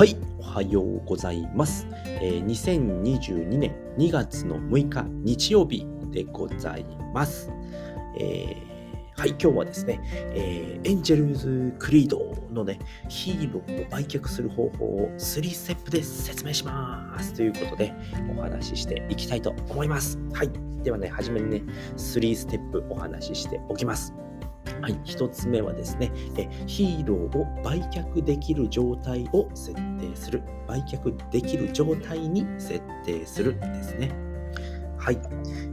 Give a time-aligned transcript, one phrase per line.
[0.00, 1.86] はい、おはようございます。
[2.06, 7.50] えー2022年2月の6日日曜日でございます。
[8.18, 10.00] えーはい、今日はですね、
[10.34, 12.78] えーエンジェルズ・クリードのね、
[13.10, 17.34] ヒーローを売却する方法を3ステップで説明します。
[17.34, 17.92] ということで、
[18.34, 20.18] お話ししていきたいと思います。
[20.32, 20.50] はい、
[20.82, 21.62] ではね、はじめにね、
[21.98, 24.14] 3ステップお話ししておきます。
[24.80, 30.42] はい、一つ目はですね、えヒーローを売却できる状態を設定する。
[30.66, 34.10] 売却できる状態に設定するですね。
[34.96, 35.18] はい。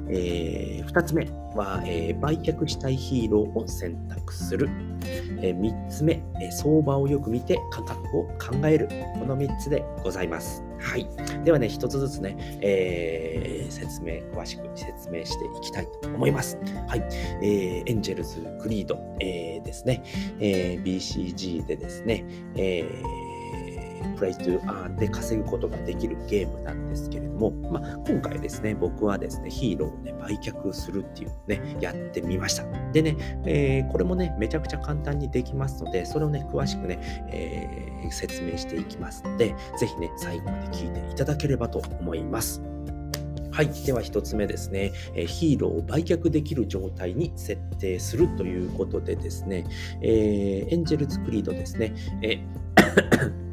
[0.10, 1.26] えー、二つ目
[1.56, 4.70] は、えー売却したいヒーローを選択する。
[5.42, 8.90] えー三つ目、え相場をよく見て価格を考える。
[9.20, 10.67] この三つでございます。
[10.80, 11.08] はい。
[11.44, 16.58] ではね、一つずつね、えー説明、詳しく説明していきたいと思います。
[16.88, 17.04] はい。
[17.42, 20.04] えーエンジェルズ・クリード、えーですね、
[20.40, 22.24] えー BCG でですね、
[22.56, 23.37] えー
[24.16, 32.66] プレイトゥーアーンで稼ぐことができるゲームなんですけれども、まあ、今回ですね、僕はですね、ヒーローをね、売却するっていうのね、やってみました。
[32.92, 37.00] でね、えーこれもね、めちゃくちゃ簡単にできますので、それをね、詳しくね、
[37.32, 42.62] えー説明していきますので、ぜひね、最後まで聞いていただければと思います。
[43.52, 43.70] はい。
[43.86, 49.66] では一つ目ですね、ヒーローを売却できる状態に設定するということでですね、
[50.02, 53.47] えーエンジェルズ・クリードですね、えー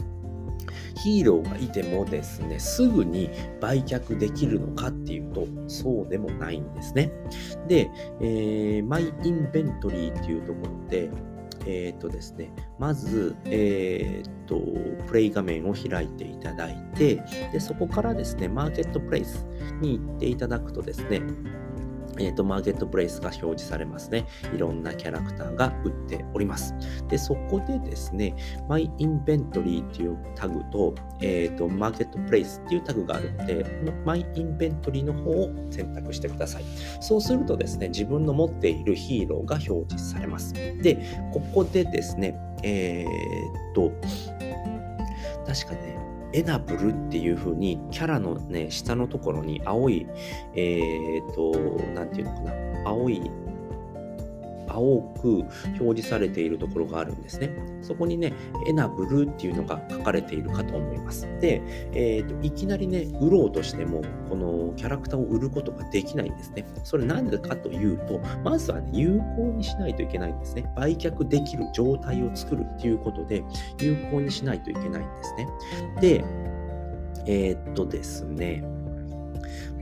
[0.96, 7.12] ヒーローがいてもですね、すぐに売却できるのかっていうと、そうでもないんですね。
[7.68, 11.10] で、えー、マイインベントリーっていうところで、
[11.66, 14.60] えっ、とですね、まず、えっ、と、
[15.06, 19.46] プレイ画面を開いていただいて、で、そこからですね、マーケットプレイス
[19.80, 21.22] に行っていただくとですね、
[22.18, 24.26] えっ、と、マーケットプレイスが表示されますね。
[24.54, 26.74] いろんなキャラクターが売っております。
[27.08, 28.34] で、そこでですね、
[28.68, 36.64] マイインベントリーっていうタグと、えっ、と、マーケットプレイスっていうタグがあるので、このマイインベントリーの方を選択してください。
[37.00, 40.52] そうするとですね、自分の持っているヒーローが表示されます。
[40.54, 40.98] で、
[41.32, 43.92] ここでですね、えっ、と、
[45.46, 45.93] 確かね、
[46.34, 50.04] エナブルっていう風にキャラのね、下のところに青い、
[50.56, 51.52] えっ、と、
[51.94, 52.52] 何て言うのかな、
[52.86, 53.30] 青い、
[54.74, 55.28] 青く
[55.80, 57.50] 表示されているところがあるんですね。
[57.82, 58.32] そこにね、
[58.66, 61.28] エナブルーっていうのが書かれているかと思います。
[61.40, 61.62] で、
[61.92, 66.66] えーといきなりね、売ろうとしても、このキャラクターを売ることができないんですね。
[66.82, 70.70] それなんでかというと、まずはね、有効にしないといけないんですね。
[70.76, 73.42] 売却できる状態を作るっていうことで、
[73.80, 75.48] 有効にしないといけないんですね。
[76.00, 76.24] で、
[77.26, 78.64] えーっとですね、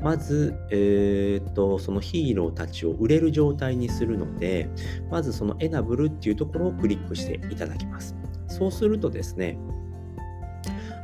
[0.03, 4.69] まず、えーっと、そのヒーローたちを売れる状態にするので、
[5.11, 8.17] まずそのエナブルっていうところをクリックしていただきます。
[8.49, 9.59] そうするとですね、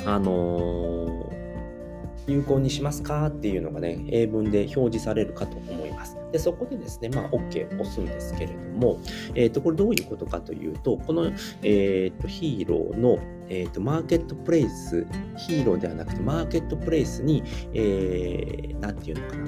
[0.05, 1.38] あのー
[2.29, 6.17] 有効にしますかっていうのがね、英文で表示されるかと思います。
[6.31, 9.01] で、そこでですね、まあ、OK を押すんですけれども、
[9.35, 13.19] えっ、と、これどういうことかというと、この、えっ、と、ヒーローの、
[13.49, 15.07] えっ、と、マーケットプレイス、
[15.39, 19.45] ヒーローではなくて、マーケットプレイスに、えー、なんていうのかな、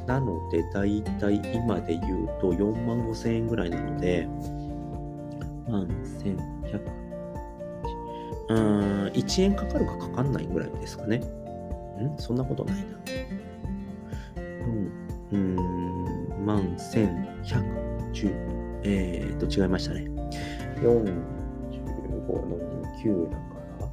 [0.07, 4.29] なので、だいたい今で言うと4万5千円ぐらいなので、
[5.69, 5.89] 万
[6.23, 7.04] 1100
[8.49, 11.19] うーん、1円かかるかかかんないぐらいですかね。
[11.19, 11.23] ん？
[12.19, 12.83] そんなことないな。
[14.37, 14.91] うん、
[15.33, 15.39] うー
[16.43, 18.55] ん、万1110。
[18.85, 20.03] えーと、違いましたね。
[20.81, 20.93] 45
[22.47, 22.59] の
[23.03, 23.45] 9だか
[23.81, 23.89] ら、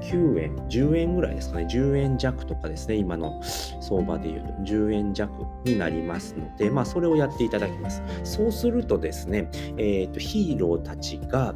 [0.00, 1.66] 9円、10円ぐらいですかね。
[1.70, 2.94] 10円弱とかですね。
[2.94, 5.30] 今の相場で言うと10円弱
[5.64, 8.02] になりますので、まあ、それをやっていただきます。
[8.24, 11.54] そうするとですね、えーと、ヒーローたちが、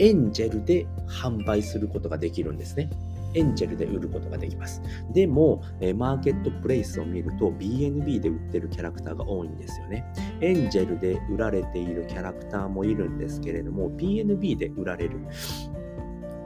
[0.00, 2.90] エンジェルで販売することができるんですね。
[3.34, 4.82] エンジェルで売ることができます。
[5.12, 10.04] でも、えマーケットプレイスを見ると BNB で売ってるキャラクターが多いんですよね。
[10.40, 15.18] エンジェルで売られているキャラクターもいるんですけれども、BNB で売られる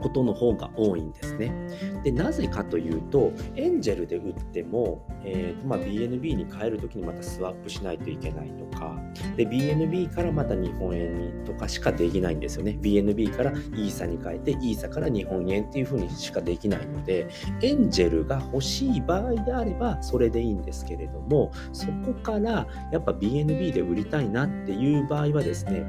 [0.05, 1.51] ことの方が多いんですね。
[2.03, 8.95] でなぜかというとエンジェルで売っても、えーとまあ、BNB に変える時にまたスワップしないといけないとか
[9.35, 12.77] で BNB からまた日本円にとかしかできないんですよね。
[12.79, 17.27] BNB からイーサに変えてイーサから日本円っていう風にしかできないので
[17.63, 25.83] エンジェルが欲しい場合であればそれでいいんですけれどもそこからやっぱ BNB で売りたいなっていう場合はですね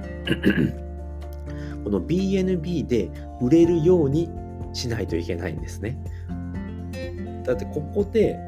[1.86, 3.10] この BNB で
[3.40, 4.30] 売れるように
[4.72, 5.98] しないといけないんですね。
[7.44, 8.38] だってここで、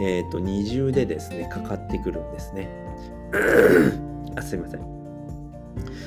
[0.00, 2.68] えっ、ー、と、二重でですね、かかってくるんですね。
[4.36, 4.80] あすいません。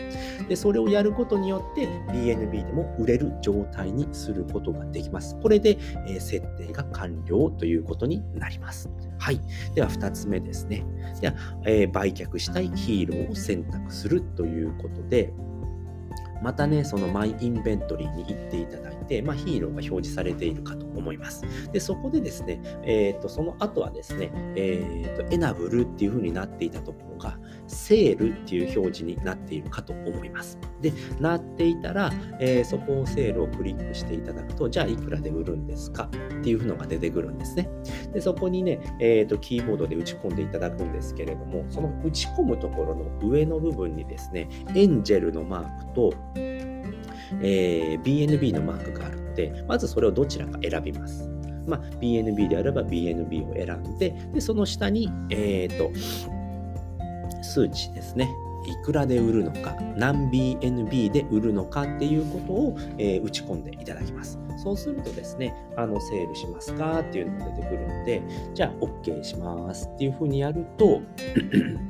[0.47, 8.89] でそれをやることによって BNB でも売れる状態にすることができますこれで、えー、設定が完了ということになります。
[9.17, 9.41] はい。
[9.75, 10.85] では、2つ目ですね。
[11.21, 11.35] では、
[11.65, 15.33] えー、売却したいヒーローを選択するということで、
[16.41, 21.43] またね、そのマイインベントリーに行っていただいて、まあ、ヒーローが表示されているかと思います。
[21.71, 27.37] で、そこでですね、えっ、ー、と、その後はですね、えっ、ー、と、エナブルっていう風になっていたところが、
[27.67, 30.57] セールっていう表示になっているかと思います。
[30.81, 36.09] で、なっていたら、えー、そこをセールをクリックしていただくと、じゃあいくらで売るんですか
[36.39, 37.69] っていうのが出てくるんですね。
[38.13, 46.13] で、そこにね、えっ、ー、と、キーボードで打ち込んでいただくんですけれども、その打ち込むところの上の部分にですね、エンジェルのマークと、
[47.41, 51.29] えー、BNB のマークがあるので、まずそれをどちらか選びます。
[51.67, 55.91] まあ、BNB であれば BNB を選んで、で、その下に、えっ、ー、と、
[57.43, 58.29] 数値ですね。
[58.65, 64.39] いくらで売るのか、何 BNB で売るのかっていうことを、えー、打ち込んでいただきます。
[64.57, 66.99] そうするとですね、あの、セールしますか？
[66.99, 68.21] っていうのが出てくるので、
[68.53, 71.01] じゃあ OK しますっていうふうにやると、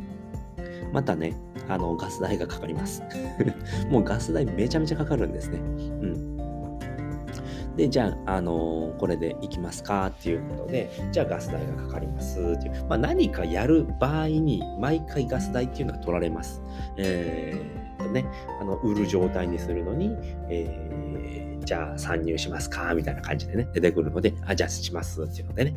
[0.94, 1.34] またね、
[1.70, 3.04] あの、ガス代がかかります。
[3.90, 5.60] もうガス代めちゃめちゃかかるんですね。
[5.60, 5.62] う
[6.08, 6.38] ん。
[7.76, 16.62] で、じゃあ、あのー、これでいきますかっていうことで、じゃあガス代がかかりますっていう、まあ、何かやる場合に、毎回ガス代っていうのは取られます。
[16.98, 18.26] えー、とね、
[18.60, 20.18] あの、売る状態にするのに、
[20.50, 21.09] えー
[21.66, 22.94] じゃあ参入しますか？
[22.94, 25.76] みたいな感じでね、出てくるので、あ、じゃあしますっていうのでね。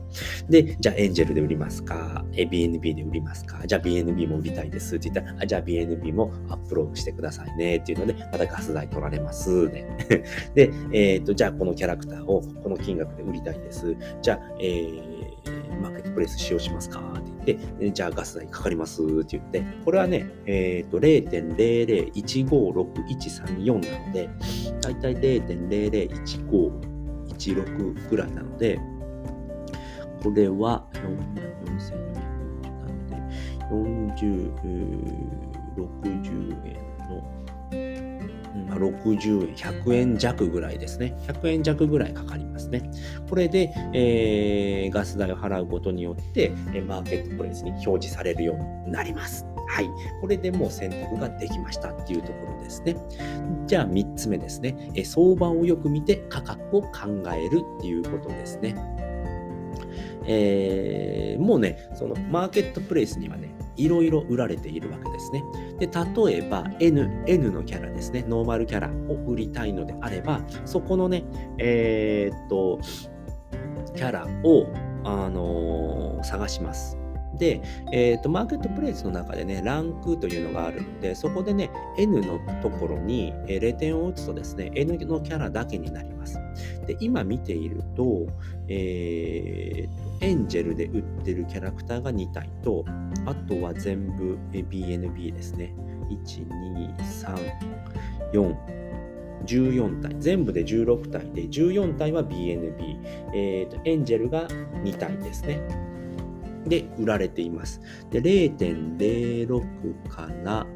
[0.49, 2.25] で、じゃあエンジェルで売りますか？
[2.33, 3.61] え ?BNB で売りますか？
[3.67, 9.87] じゃあ BNB も売りたいですって言ったら、あ、じゃあ BNB もアップロードしてくださいねっていうので、またガス代取られますね。
[10.55, 13.95] で、 えっ、ー、と、じゃあこのキャラクターをこの金額で売りたいです。
[14.23, 15.13] じゃあ、えー
[15.81, 17.01] マーケットプレイス使用しますか？
[17.43, 23.73] って言って、じゃあガス代かかりますって言って、これはね、えっ、ー、と、0.00156134な
[24.07, 24.31] ので、
[24.81, 28.81] だいたい0.001516ぐらいなので、
[30.23, 31.35] これは4万
[31.65, 33.17] 4400なので、
[34.17, 34.53] 40、
[35.77, 36.93] 60円
[38.69, 41.17] の60円、100円弱ぐらいですね。
[41.27, 42.83] 100円弱ぐらいかかりますね。
[43.29, 46.51] これで、えー、ガス代を払うことによって、
[46.87, 49.47] マーケットプレイスに表示されるようになります。
[49.69, 49.89] はい。
[50.21, 52.97] これでもう選択ができましたっていうところですね。
[53.67, 54.93] じゃあ3つ目ですね。
[55.05, 56.91] 相場をよく見て価格を考
[57.33, 58.75] えるっていうことですね。
[60.27, 65.43] えー、もうね、そのマーケットプレイスにはね、いろいろ売られているわけですね。
[65.79, 71.25] で、例えば N、N のキャラですね、ノーマルキャラを売りたいのであれば、そこのね、
[71.59, 72.79] えー、っと、
[73.95, 74.67] キャラを、
[75.05, 77.02] あのー、探します。
[77.39, 77.61] で、
[77.93, 86.39] えーと、マーケットプレイスの中でね、ランクというのがあるので、そこでね、N のところに0点を打つとですね、N のキャラだけになります。
[86.87, 88.27] で、今見ていると、
[88.69, 92.85] えー、エンジェルで売ってるキャラクターが2体と、
[93.27, 95.75] あとは全部 BNB ですね。
[96.11, 97.53] 1、2、3、
[98.33, 98.57] 4、
[99.47, 100.15] 14体。
[100.19, 102.99] 全部で16体で、14体は BNB。
[103.35, 105.61] えーと、エンジェルが2体ですね。
[106.67, 107.81] で売られています。
[108.11, 110.67] で、0.06から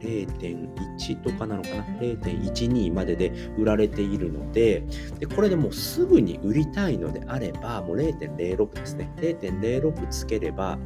[0.00, 4.82] 0.1とかなのかな ?0.12 までで売られているので
[5.18, 9.12] で、これでもうすぐに売りたいのであれば、もう0.06ですね。
[9.16, 10.78] 0.06つければ、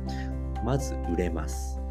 [0.64, 1.83] まず売れます。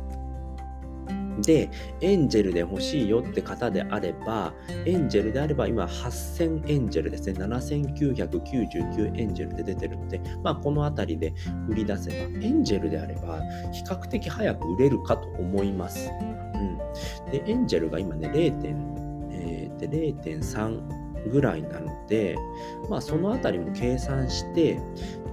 [1.41, 1.69] で、
[2.01, 4.53] エンジェルで欲しいよって方であれば、
[4.85, 11.33] エンジェルであれば今8000エンジェルですね、7999エンジェルで出てるので、まあこの辺りで
[11.69, 16.09] 売り出せば、エンジェルであれば比較的早く売れるかと思います。
[16.09, 17.31] うん。
[17.31, 18.93] で、エンジェルが今ね、0.
[19.35, 19.89] えー、
[20.21, 22.35] 0.3ぐらいなので、
[22.89, 24.79] まあその辺りも計算して、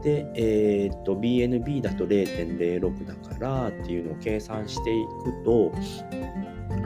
[0.03, 5.73] で、えー、っと、BNB だと0.06だからっていうのを計算していくと、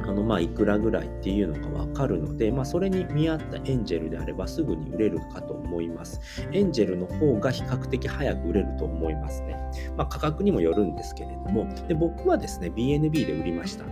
[0.07, 6.21] あのまあいくらぐらいっていうのがわかるので、まあ、それに見合ったエンジェルであればすぐに売れるかと思います。
[6.53, 9.57] エンジェルの方が比較的早く売れると思いますね。
[9.97, 13.85] まあ、価格にもよるんですけれども、で僕はですね、BNB で売りました。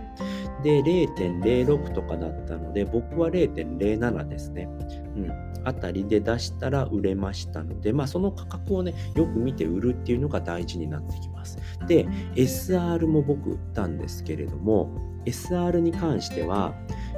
[0.63, 4.69] で、0.06とかだったので、僕は0.07ですね。
[5.15, 5.31] うん。
[5.65, 11.57] あたりで出したら売れましたので、まあ、その価格をね、よく見て売るっていうのが大事になってきます。
[11.87, 12.05] で、
[12.35, 14.89] SR も僕売ったんですけれども、
[15.25, 16.73] SR に関しては、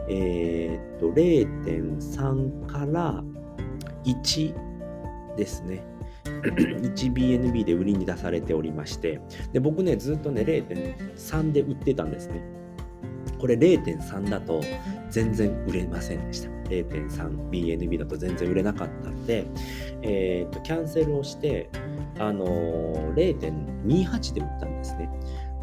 [0.09, 3.23] えー、っと、0.3から
[4.03, 5.83] 1ですね。
[6.25, 9.21] 1BNB で売りに出されておりまして、
[9.53, 12.43] で僕ね、ずっとね、0.3で売ってたんですね。
[13.39, 14.61] これ0.3だと
[15.09, 16.49] 全然売れませんでした。
[16.65, 19.45] 0.3BNB だと全然売れなかったので、
[20.01, 21.69] えー、とキャンセルをして、
[22.19, 25.09] あのー、0.28で売ったんですね。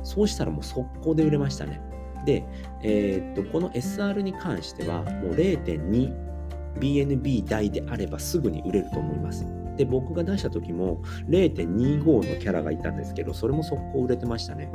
[0.03, 1.81] そうしたらもう速攻で売れましたね。
[2.25, 2.45] で、
[2.83, 9.47] えー、とこの SR に関してはもう 0.2BNB 台であればすぐに売れると思います。
[9.77, 14.71] で、僕が出した時も0.25のキャラがいたんですけど、それも速攻売れてましたね。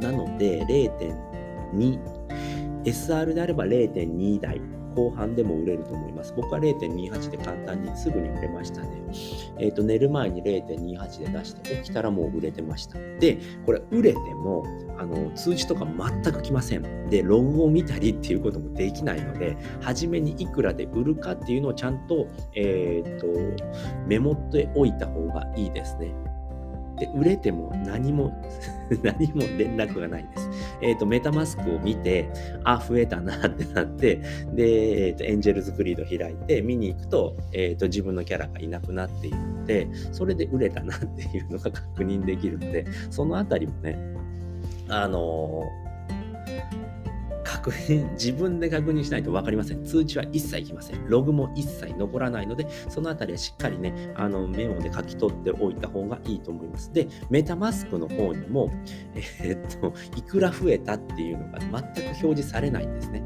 [0.00, 1.35] なので、0.2、
[1.76, 4.60] 2、SR であれば0.2台
[4.96, 6.32] 後半でも売れると思います。
[6.34, 8.88] 僕は0.28で簡単にすぐに売れましたね。
[9.58, 12.98] えっ、ー、と、寝る前に0.28で出して起きたらもう売れてました。
[13.20, 14.64] で、これ売れても、
[14.98, 17.10] あの、通知とか全く来ません。
[17.10, 23.26] で、ログを見たりっていうこともできないので、初めにいくらで売るかっていうのをちゃんと、えっ、ー、と、
[24.06, 26.14] メモっておいた方がいいですね。
[26.98, 28.32] で、売れても何も
[29.02, 30.50] 何も連絡がないです。
[30.80, 32.28] えっ、ー、と、メタマスクを見て、
[32.64, 34.20] あ、増えたなってなって、
[34.54, 43.98] で、えっ、ー、と、エンジェルズクリード開いて見に行くと、えっ、ー、と、自分のキャラがいなくなっているので、それで売れたなっていうのが確認できるので、そのあたりもね、
[44.88, 45.64] あの
[47.46, 49.84] 確認、自分で確認しないと分かりません。
[49.84, 51.08] 通知は一切来ません。
[51.08, 56.92] ログも一切残らないので、そのあたりはしっかりね、あのメモで書き取っておいた方がいいと思います。
[56.92, 58.70] で、メタマスクの方にも、
[59.14, 61.76] えー、っと、いくら増えたっていうのが全く
[62.08, 63.22] 表示されないんですね。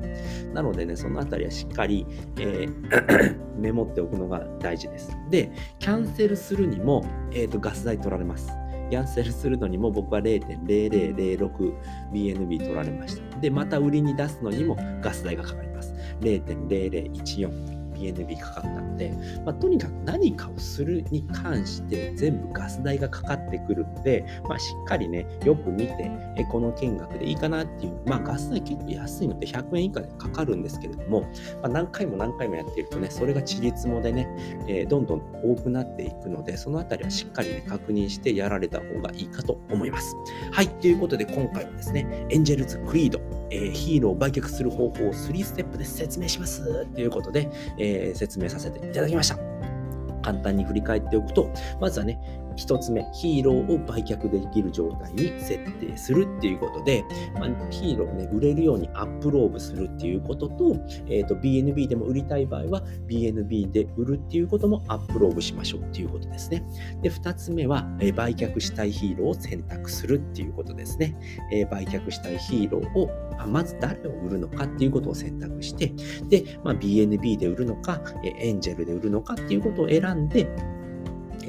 [0.52, 2.06] なのでね、そのあたりはしっかり、
[2.38, 5.16] えー、 メモっておくのが大事です。
[5.30, 8.50] で、キャンセルするにも、えー、っと、ガス代取られます。
[8.90, 13.22] キャンセルするのにも僕は 0.0006BNB 取られました。
[13.40, 15.94] で、また売りに出すのにもガス代がかかります。
[16.20, 17.79] 0.0014。
[18.00, 19.12] BNB かかったので、
[19.44, 31.28] まあ、とにかく何かをするに関して全部ガス代がかかってくるので、まあ、しっかりね、よく見て、えこの金額でいいかなっていう、まあ、ガス代結構安いので100円以下でかかるんですけれども、ま
[31.64, 34.28] あ、何回も何回もやっているとね、それがちりつもでね、
[34.66, 40.16] えー、どんどん多くなっていくので、そのあたりはしっかりね、確認してやられた方がいいかと思います。
[40.52, 49.38] はい、ということで今回はですね、エンジェルズ・クリード、えー、ヒーローを売却する方法を3ステップで説明しますということで、えー、説明させていただきました。
[50.22, 52.20] 簡単に振り返っておくと、まずはね、
[52.56, 57.04] 1つ目、ヒーローを売却できる状態に設定するっていうことで、
[57.34, 60.76] まあ、ヒーローをね、売れるようにアップローブするっていうことと、
[61.08, 66.64] え、ー、と、BNB でも売りたい場合は、BNB で売るっていうこともアップローブしましょうっていうことですね。
[67.02, 71.16] で、2つ目は、えー、売却したいヒーローを選択するっていうことですね。
[71.52, 73.10] えー、売却したいヒーローを、
[73.46, 75.92] まず誰を売るのかっていうことを選択して、
[76.28, 80.48] で、まあ、BNB で売るのか、エンジェルで売るのかっていうことを選んで、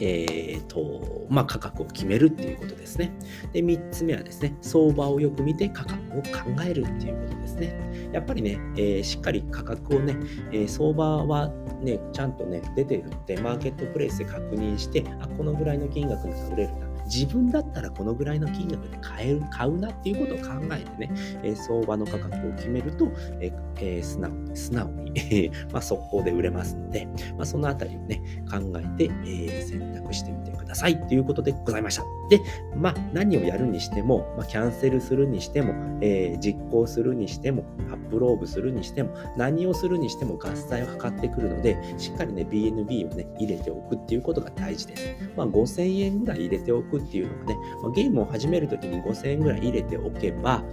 [0.03, 3.11] えーとまあ、価格を決めるっていうことですね。
[3.53, 8.09] で、3つ目はですね、相場をよく見て価格を考えるっていうことですね。
[8.11, 10.17] やっぱりね、えー、しっかり価格をね、
[10.51, 11.49] えー、相場は
[11.83, 16.91] ね、ちゃんとね、出てるので、マーケットプレイスで確認して、あ、このぐらいの金額が売れるな。
[17.05, 27.07] 自分だったらこのぐらいの金額で買える、買うなっていうことを考えてね、え相場の価格を決めると、ええ素直に、素直にまあ、速攻で売れますので、
[27.37, 32.03] まあ、そのあたりをね、考えて、え選択してみてくださいということでございました。
[32.29, 32.39] で、
[32.75, 45.15] まあ、何をやるにしても、まあ、キャンセルするにしても、えー、実行するにしても、アップローブするにしても、何をするにしても合算を測ってくるので、しっかりね、BNB をね、入れておくっていうことが大事です。
[45.35, 50.63] まあ、5000円ぐらい入れておくっていうのがね、まあ、ゲームを始めるときに5000円ぐらい入れておけば、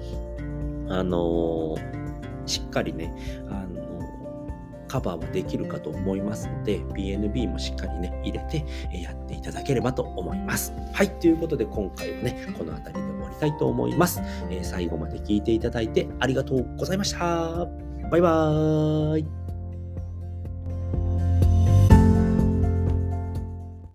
[0.90, 1.76] あの
[2.48, 3.14] しっかりね、
[3.48, 3.88] あの
[4.88, 10.72] カバーはできるかと思いますので、BNB もしっかりね、入れてやっていただければと思います。
[10.92, 14.20] はい、ということで今回はね、この辺りで終わりたいと思います。
[14.50, 17.66] えー、最後まで聞いていただいてありがとうございました。
[18.10, 19.37] バイバーイ。